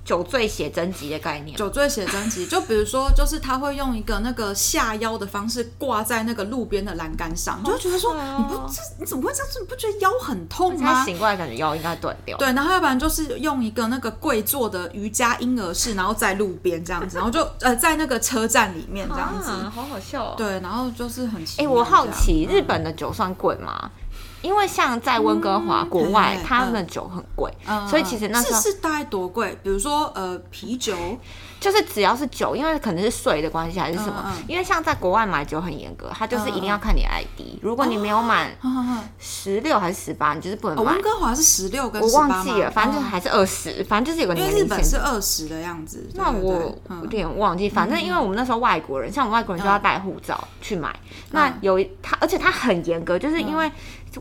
[0.07, 9.59] 酒醉写真集的概念，酒醉写真集， 就比如说，就是他会用一个那个下腰的方式挂在那个路边的栏杆上，你就觉得说，你不这你怎么会这样子？
[9.59, 11.03] 你不觉得腰很痛吗？
[11.03, 12.37] 醒过来感觉腰应该断掉。
[12.37, 20.23] 对，然后要不然就是用一个那个跪坐的瑜伽婴儿式，然后在路边这样子， 然后就呃在那个车站里面这样子，好好笑。
[20.23, 21.61] 哦对，然后就是很奇。
[21.61, 23.91] 哎，我好奇日本的酒算贵吗？
[24.41, 27.51] 因为像在温哥华国外，他们的酒很贵，
[27.89, 29.57] 所以其实那时候是大概多贵？
[29.63, 30.95] 比如说呃啤酒，
[31.59, 34.33] 就是只要是酒，因为可能是税的关系还是什么？
[34.47, 38.51] 因为像在国外买酒很严格，他就是一定要看你 ID，如果你没有满
[39.19, 40.93] 十六还是十八，你就是不能买。
[40.93, 46.07] 温哥华是十六跟我忘记了，反正还是二十，反正就是有个年龄限制，是二十的样子。
[46.13, 50.95] 那我有点忘记，反正因为我们那时候外国人，像我们外国人就要带护照去买。
[51.31, 53.69] 那有他，而且他很严格，就是因为。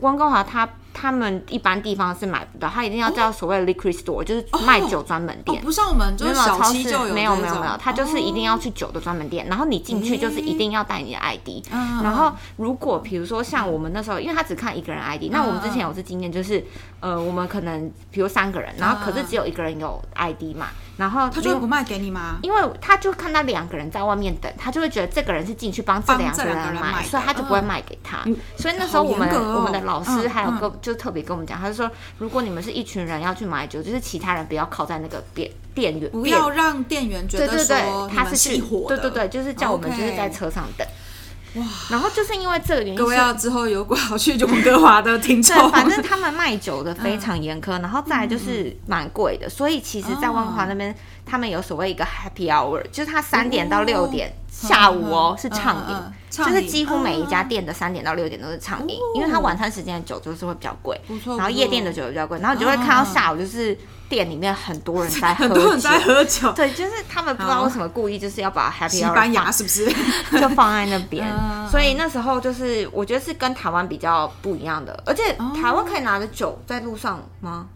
[0.00, 5.62] 温哥华，他他们一般地方是买不到，他一定要叫所谓的 liquor store，就是卖酒专门店。
[5.62, 9.46] 不像我们就是小超市，没有没有没有，他就是一定要去酒的专门店。
[9.46, 11.62] 然后你进去就是一定要带你的 ID。
[12.02, 16.64] 然后如果比如说像我们那时候，因为他只看一个人 ID，那我们之前有次经验就是，
[17.00, 20.68] 呃，我们可能比如三个人，然后可是只有一个人有 ID 嘛。
[20.96, 22.38] 然后他就不卖给你吗？
[22.42, 28.24] 因为他就看到两个人在外面等，他就会觉得这个人是进去帮这两个人买，所以他就不会卖给他。
[28.56, 40.87] 所以那时候我们我们的老师还有个就特别跟我们讲，他就说如果你们是一群人要去买酒，就是其他人不要靠在那个店店员，不要让店员觉得说他是去火对对对，就是叫我们就是在车上等。
[41.56, 41.66] 哇！
[41.90, 50.94] 然后就是因为这个原因，各位要之后有果要去温哥华的听众，反正他们卖酒的非常严苛，然后再来就是蛮贵的，所以其实，在温哥华那边。
[51.28, 55.96] 他们有所谓一个 happy hour，就是他三点到六点下午哦是畅饮，
[56.30, 60.96] 就是几乎每一家店的三点到六点都是畅饮，因为他晚餐时间的酒就是会比较贵，
[61.36, 63.76] 然后夜店的酒比较贵，然后你就会看到下午就是
[64.08, 69.84] 店里面很多人在 很多人在喝酒，对，就是他们不知道为什么故意就是要把 happy hour 西班牙是不是？
[70.40, 71.26] 就放在那边，
[71.70, 77.66] 所以那时候就是我觉得是跟台湾比较不一样的，而且台湾可以拿着酒在路上吗？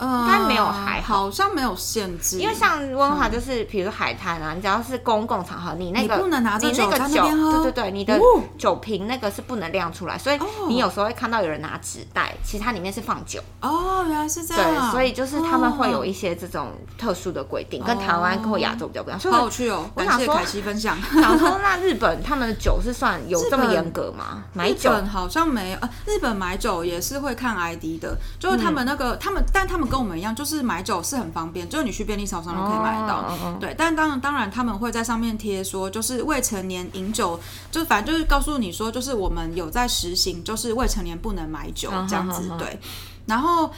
[0.00, 8.18] 应该没有还好，好像没有限制，因为像温华就是，比如海滩啊，你只要是公共场合，你那个你不能拿着酒在那边喝，对对对，你的
[8.58, 13.40] 酒瓶那个是不能亮出来，所以你有时候会看到有人拿纸袋，其实它里面是放酒。
[13.60, 14.64] 哦，原来是这样。
[14.64, 19.20] 对，所以就是他们会有一些这种特殊的规定，跟台湾或亚洲比较不一样。
[19.20, 20.96] 好有趣哦，感谢凯西分享。
[21.14, 24.44] 想说那日本他们的酒是算有这么严格吗？
[24.52, 30.62] 买酒好像没有，呃，日本买酒也是会看 ID 的，就是他们那个他们，但他们跟我们一样，就是。
[30.62, 33.36] 买酒是很方便，就是你去便利超商都可以买到。
[33.58, 37.38] 对，但当然，当然他们会在上面贴说，就是未成年饮酒，
[37.70, 42.48] 就反正就是告诉你说，就是我们有在实行，就是未成年不能买酒这样子。
[42.58, 42.78] 对，
[43.26, 43.70] 然后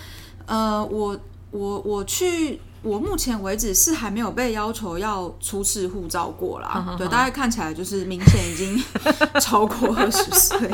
[0.47, 1.19] 呃，我
[1.51, 6.95] 我我去，我目前为止是还没有被要求要出示护照过啦。
[6.99, 8.85] 对，大概看起来就是明显已经
[9.41, 10.71] 超过二十岁。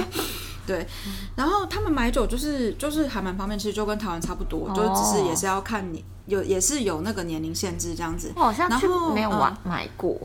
[0.71, 0.87] 对，
[1.35, 8.33] 然后他们买酒就是就是还蛮方便，其实就跟台湾差不多，就只是也是要看你有也是有那个年龄限制这样子。
[8.37, 10.17] 好像去没有买买过。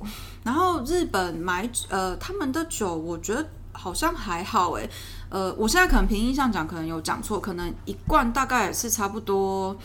[0.43, 4.87] 然后日本买呃他们的酒，我觉得好像还好哎，
[5.29, 9.75] 呃，我现在可能凭印象讲，可能有讲错，可能一罐大概是差不多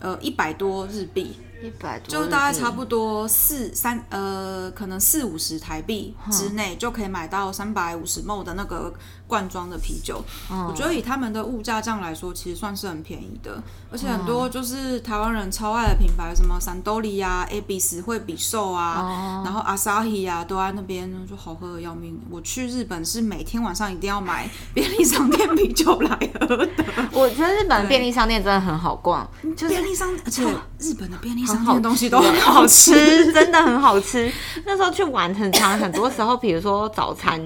[0.00, 1.38] 呃一百多日币。
[1.62, 8.92] 一百多，就大概差不多四三呃，可能四五十台币之内就可以买到三百五十 ml 的那个
[9.26, 10.22] 罐装的啤酒。
[10.50, 13.62] 我觉得以他们的物价这样来说，其实算是很便宜的。
[13.90, 22.20] 而且很多就是台湾人超爱的品牌，什么三多利呀、A B S 惠比寿啊，然后 Asahi 啊，都在那边就好喝的要命。
[22.28, 26.10] 我去日本是每天晚上一定要买 便利商店啤酒来
[26.40, 26.68] 喝的。
[27.12, 30.44] 我觉得日本的便利商店真的很好逛，就是便利商， 而且
[30.78, 31.46] 日本的便利。
[31.46, 34.30] 商店，东西都很好吃，真的很好吃。
[34.64, 37.40] 那时候去玩很长，很多时候，比如说早餐，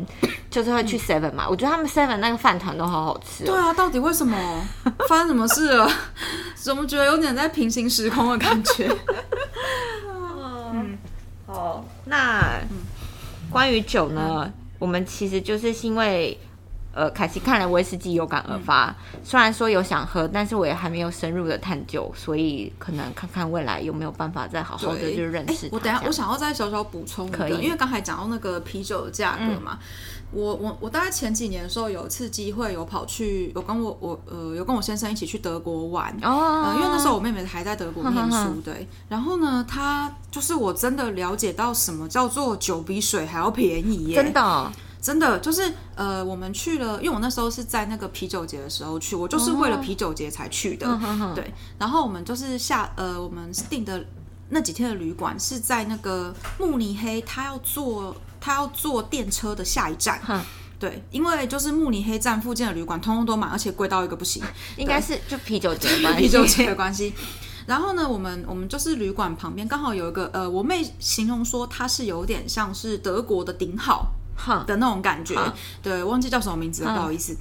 [0.50, 1.46] 就是会去 Seven 买。
[1.46, 3.44] 我觉得他们 Seven 那个饭团都好好吃。
[3.44, 4.36] 对啊，到底为什么？
[5.08, 5.90] 发生什么事了？
[6.54, 8.94] 怎么觉得有点在平行时空的感觉？
[10.72, 10.98] 嗯，
[11.46, 12.60] 好，那
[13.50, 14.52] 关于酒呢？
[14.78, 16.38] 我们其实就是因为。
[16.92, 29.78] 呃，凯西看了威士忌有感而发，嗯虽然说有想喝，但是我也还没有深入的探究，所以可能看看未来有没有办法再好好的对就认识我等下我想要再小小补充一个，可以嗯因为刚才讲到那个啤酒的价格嘛。
[30.32, 38.88] 我我我大概前几年的时候有一次机会有跑去有跟我我呃有跟我先生一起去德国玩，哦、呃，因为那时候我妹妹还在德国念书，对。
[39.08, 44.70] 然后呢，她就是我真的了解到什么叫做酒比水还要便宜耶，真的哦、
[45.02, 50.86] 真的就是呃，我们去了，因为我那时候是在那个啤酒节的时候去，我就是为了啤酒节才去的，
[51.34, 51.52] 对。
[51.78, 54.04] 然后我们就是下呃，我们订的
[54.50, 60.20] 那几天的旅馆是在那个慕尼黑，他要坐他要坐电车的下一站。
[60.24, 60.40] 哼
[60.78, 64.42] 对，因为就是慕尼黑站附近的旅馆通通都满，而且贵到一个不行。
[64.76, 67.12] 应该是就啤酒节的关系啤酒节的关系。
[67.66, 74.12] 然后呢，我们我们就是旅馆旁边刚好有一个呃，我妹形容说它是有点像是德国的顶好
[74.66, 75.36] 的那种感觉，
[75.82, 77.36] 对，忘记叫什么名字了，不好意思。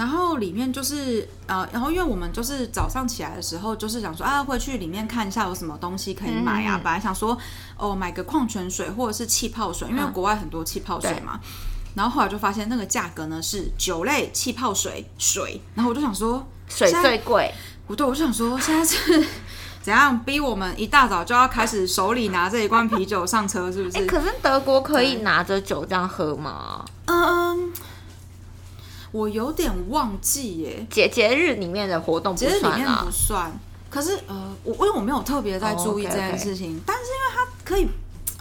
[0.00, 6.80] 然后里面就是呃，然后因为我们就是早上起来的时候，就是想说啊，会去里面看一下有什么东西可以买啊。
[6.82, 7.36] 本来想说
[7.76, 11.38] 哦，买个矿泉水或者是气泡水，因为国外很多气泡水嘛。
[11.94, 17.52] 然后后来就发现那个价格呢是酒类、气泡水、水，然后我就想说，水最贵，
[17.86, 19.22] 不对，我就想说现在是
[19.82, 24.06] 怎样逼我们一大早就要开始手里拿这一罐啤酒上车，是不是？
[24.06, 26.82] 可是德国可以拿着酒这样喝吗？
[27.04, 27.70] 嗯，
[29.12, 33.10] 我有点忘记耶，节节日里面的活动不其实里面不。
[33.10, 33.52] 算。
[33.88, 37.88] 可是呃，我因为我没有特别在注意哦这件事情但是因为它可以。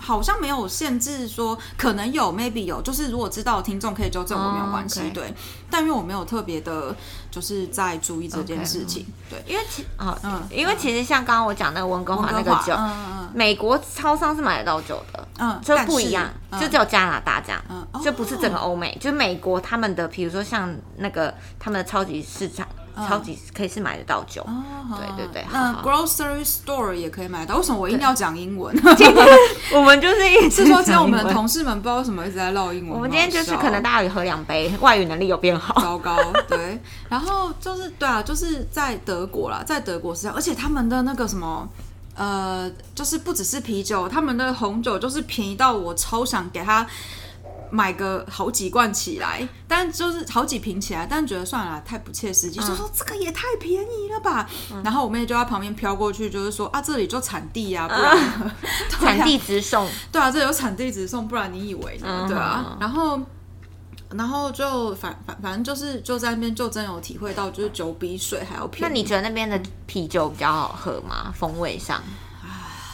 [0.09, 5.11] 好像没有限制说可能有，maybe 有，就是如果知道的听众可以纠正我，没有关系。
[5.13, 5.31] 对，
[5.69, 6.95] 但因为我没有特别的，
[7.29, 9.05] 就是在注意这件事情。
[9.29, 22.67] 对，因为其啊，嗯因为其实像刚刚我讲那个温哥华那个酒，嗯嗯美国超商是买得到酒的，嗯，就不一样，嗯就只有加拿大这样，嗯就不是整个哦欧美，就美国他们的，比如说像那个他们的超级市场，
[23.07, 24.41] 超级可以是买得到酒。
[24.43, 24.63] 哦
[24.97, 27.57] 对对对那 grocery store 也可以买到。
[27.57, 28.75] 为什么我一定要讲英文？
[29.71, 32.95] 我们就是一直是说，今天我们的同事们不知道为什么一直在唠英文。
[32.95, 35.79] 我们今天就是可能大家有喝两杯，外语能力有变好。
[35.79, 41.67] 糟糕，对，然后就是对啊，就是在德国啦，在德国是这样，而且他们的那个什么。
[42.15, 46.85] 呃，就是不只是啤酒，他们的红酒就是便宜到我超想给他
[47.71, 54.49] 买个好几罐起来，但就是好几瓶起来，但觉得算了啦，太不切实际，就说这个也太便宜了吧。
[54.83, 58.51] 然后我妹就在旁边飘过去，就是说啊，这里就产地呀、不然
[58.89, 62.25] 产地直送，对啊，这有产地直送，不然你以为呢？
[62.25, 63.19] 嗯对啊，然后。
[64.11, 68.81] 然后就反反反正就是就在那边就真有体会到，就是酒比水还要便宜。
[68.81, 71.31] 那你觉得那边的啤酒比较好喝吗？
[71.37, 72.01] 风味上，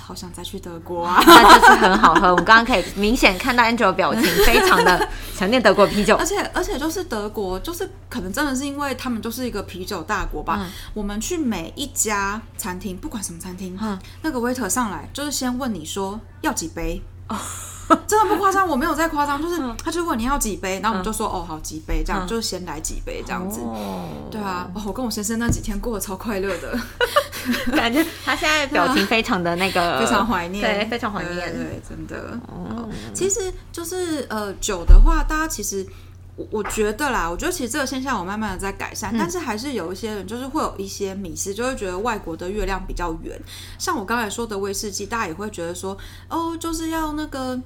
[0.06, 1.20] 好想再去德国啊！
[1.26, 2.30] 那就是很好喝。
[2.30, 6.24] 我们刚刚可以明显看到 Angel 的表情，非常的想念德国啤酒而。
[6.24, 10.68] 且而且就是德国，就是可能真的是因为他们就是一个啤酒大国吧。
[10.94, 17.02] 我们去每一家餐厅，不管什么餐厅，嗯那个 waiter 上来就是先问你说要几杯。
[18.08, 23.62] 真的不夸张，我没有在夸张，就是他就问你要几杯，然后我们就说、哦好几杯，这样、就是先来几杯这样子。
[23.62, 26.80] 哦，对啊，哦我跟我先生那几天过得超快乐的，
[27.76, 31.36] 感觉他现在表情非常的那个， 非常怀念，对，非常怀念。
[31.36, 32.40] 对对，真的。
[32.48, 35.86] 哦，其实就是呃，酒的话，大家其实
[36.36, 43.40] 我我觉得啦，我觉得其实这个现象我慢慢的在改善，但是还是有一些人就是会有一些迷思，就会觉得外国的月亮比较圆。
[43.78, 45.98] 像我刚才说的威士忌，大家也会觉得说，
[46.30, 47.62] 哦，就是要那个。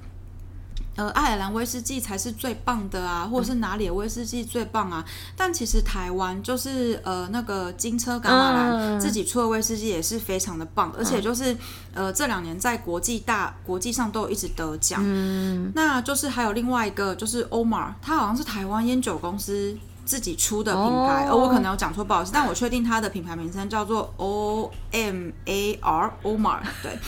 [1.00, 5.02] 呃，爱尔兰威士忌才是最棒的啊，或者是哪里的威士忌最棒啊？
[5.34, 11.56] 但其实台湾就是呃那个金车橄榄自己出的威士忌也是非常的棒，而且就是
[11.94, 15.00] 呃这两年在国际大国际上都有一直得奖。
[15.02, 26.98] 嗯，那就是还有另外一个就是 Omar，，他好像是台湾烟酒公司自己出的品牌，哦呃我可能有讲错，不好意思，但我确定它的品牌名称叫做 O M A R Omar，，对。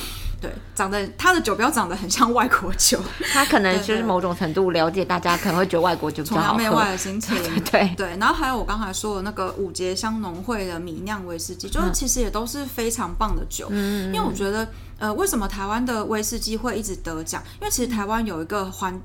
[0.42, 3.00] 对，长得他的酒标长得很像外国酒，
[3.32, 6.90] 他可能就是某种程度了解大家，可能会觉得外国酒比崇较好喝洋媚外。
[6.90, 7.36] 的心情。
[7.70, 13.68] 对对，然后还有我刚才说的那个五节香农会的米酿威士忌，就是其实也都是非常棒的酒。
[13.70, 17.42] 嗯因为我觉得，呃，为什么台湾的威士忌会一直得奖？
[17.60, 19.00] 因为其实台湾有一个环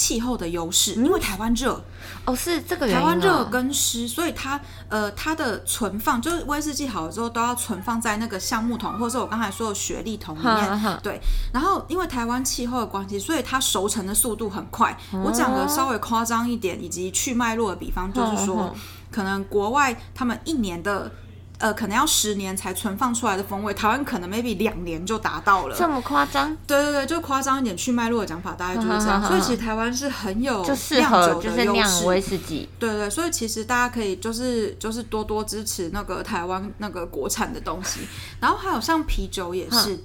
[0.00, 1.78] 气候的优势，因为台湾热，
[2.24, 3.08] 哦，是这个原因、台啊。
[3.08, 4.58] 湾热跟湿，所以它
[4.88, 10.98] 呃它的存放就是威士忌好了之后都要存放在那个橡木桶，或者是我刚才说的雪莉桶里面。
[11.02, 11.20] 对，
[11.52, 14.96] 然后因为台湾气候的关系，所以它熟成的速度很快。
[15.12, 18.74] 哦我讲的稍微夸张一点，以及去脉络的比方，就是说
[19.10, 21.12] 可能国外他们一年的。
[21.60, 25.76] 呃可能要十年才存放出来的风味，台湾可能 maybe 两年就达到了。
[25.78, 29.22] 这么夸张，对对对，就夸张一点去脉络的讲法，大概就是这样。
[29.28, 32.30] 所以其实台湾是很有就适酿合就是酒的优酿威势。
[32.30, 32.68] 士忌。
[32.78, 38.00] 对对，所以其实大家可以就是就是多多支持那个台湾那个国产的东西，
[38.40, 39.98] 然后还有像啤酒也是。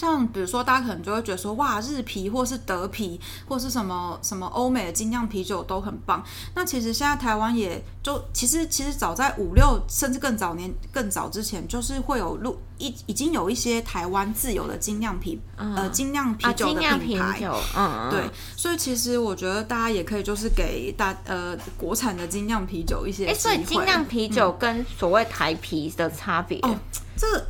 [0.00, 6.24] 像比如说，大家可能就会觉得说，哇，日啤或是德啤或是什么什么欧美的精酿啤酒都很棒。
[6.54, 17.38] 那其实现在台湾也就其实其实早在五六甚至更早年更早之前，就是会有录一已经有一些台湾自有的精酿啤、呃精酿啤啊，酒的精酿啤品牌。
[17.38, 26.74] 酒，嗯，嗯对，所以其实我觉得大家也可以就是给大呃国产的精酿啤酒一些哎，所以精酿啤酒跟所谓台啤的差别，哦，
[27.14, 27.46] 这个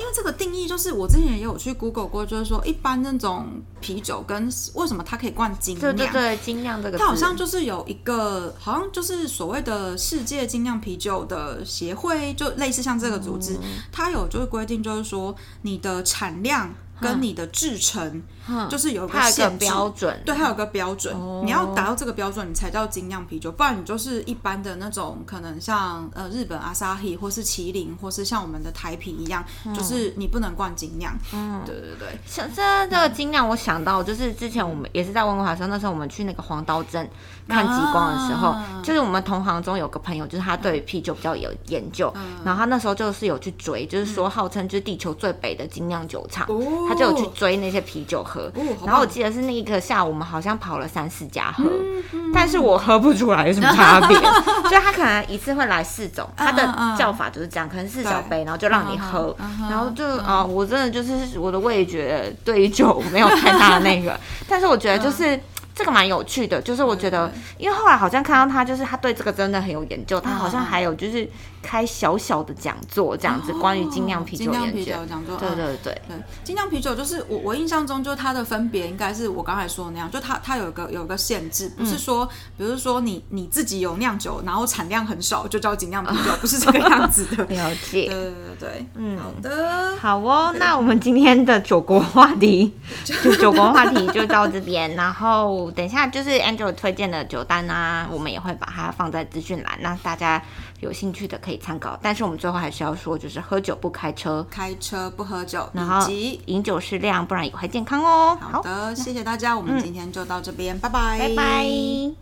[0.00, 3.46] 因为这个定义就是我之前也有去 Google 过，就是说一般那种
[3.82, 5.94] 啤酒跟为什么它可以灌精酿？
[5.94, 18.68] 对对对，精酿这个字，它好像就是有一个，好像就是所谓的世界精酿啤酒的协会，就类似像这个组织，嗯它有就是规定，就是说你的产量跟你的制成，嗯。
[18.68, 19.64] 就是有一个它有个限制。
[19.64, 21.42] 标准，对，它有个标准，哦。
[21.44, 29.44] 你要达到这个标准，你才叫精酿啤酒，不然你就是一般的那种，可能像呃日本阿萨希或是麒麟，或是像我们的台啤一样，
[29.74, 31.16] 就是你不能灌精酿。
[31.32, 37.08] 嗯，对对对，像这这个精酿，我想到就是之前我们也是在温哥华的时候，那时候我们去那个黄刀镇
[37.48, 38.82] 看极光的时候，啊。
[38.82, 42.38] 就是我们同行中有个朋友，就是他对于啤酒比较有研究，嗯。
[42.44, 48.50] 然后他那时候就是有去追，就是说号称就是地球最北的精酿酒厂，哦他就有去追那些啤酒喝。
[48.54, 51.64] 哦然后我记得是那一个下午，我们好像跑了三四家喝，
[52.12, 54.16] 嗯但是我喝不出来有什么差别，
[54.68, 59.36] 所以他可能一次会来四种，他的叫法就是这样，可能四小杯，然后就让你喝
[59.68, 64.18] 然后就啊、我真的就是我的味觉对于酒没有太大的那个，
[64.48, 65.38] 但是我觉得就是。
[65.72, 71.26] 这个蛮有趣的，就是我觉得，因为后来好像看到他，就是他对这个真的很有研究，他好像还有就是
[71.62, 74.92] 开小小的讲座这样子，关于精酿啤酒精酿啤研究。
[74.92, 87.44] 酒讲座，对嗯对对，对，精酿啤酒就是我我印象中，就它的分别应该是我刚才说的那样，就它它有一个有一个限制，不是说，比如说你你自己有酿酒，然后产量很少就叫精酿啤酒， 不是这个样子的。
[87.44, 88.06] 了解。
[88.06, 92.72] 对对对对，嗯，好的，好哦，那我们今天的酒国话题
[93.04, 100.42] 就酒国话题就到这边，然后等一下就是 Angel 推荐的酒单啊，我们也会把它放在资讯栏，那大家
[100.80, 101.98] 有兴趣的可以参考。
[102.02, 108.36] 但是我们最后还是要说，就是喝酒不开车，开车不喝酒，然后以及饮酒适量，不然有害健康哦。
[108.40, 112.20] 好的，谢谢大家，我们今天就到这边，拜拜，拜拜。